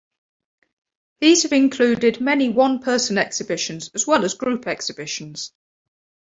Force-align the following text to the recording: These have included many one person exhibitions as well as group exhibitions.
These 1.19 1.43
have 1.43 1.53
included 1.53 2.19
many 2.19 2.49
one 2.49 2.79
person 2.79 3.19
exhibitions 3.19 3.91
as 3.93 4.07
well 4.07 4.25
as 4.25 4.33
group 4.33 4.65
exhibitions. 4.65 5.53